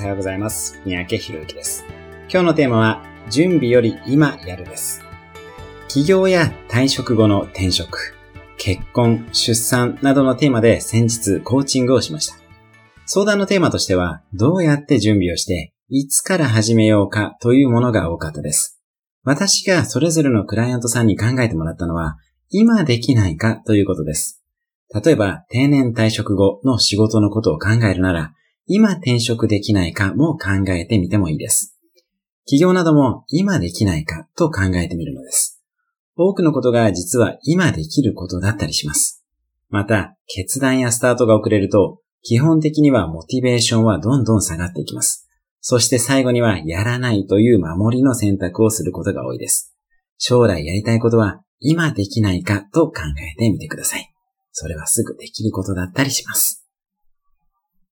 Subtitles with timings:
[0.00, 0.80] おはようございます。
[0.86, 1.84] 三宅博之です。
[2.30, 5.04] 今日のテーマは、準備より今やるです。
[5.88, 8.16] 起業や退職後の転職、
[8.56, 12.36] 結婚、出産などのテーマで先日コーチングをしました。
[13.04, 18.80] 相談のテーマとしては、どうやって準備をして、いつから始めようかというものが多かったです。
[19.22, 22.16] 私がそれぞれのクライアントさんに考えてもらったのは、
[22.48, 24.42] 今できないかということです。
[24.94, 28.32] 例えば、定年退職後の仕事のことを考えるなら、
[28.72, 31.76] 今転職できないかも考えてみてもいいです。
[32.46, 35.60] 企業なども今できないかと考えてみるのです。
[36.14, 39.24] 多くのことが実は今できることだったりします。
[39.70, 45.28] また、決断やスタートが遅れると、基本的にはモチベーションはどんどん下がっていきます。
[45.60, 49.74] そして最後にはやらないという守りの選択をすることが多いです。
[50.16, 53.02] 将来やりたいことは今できないかと考
[53.34, 54.12] えてみてください。
[54.52, 56.69] それはすぐできることだったりします。